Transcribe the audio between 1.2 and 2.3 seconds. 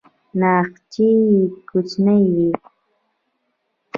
یې کوچنۍ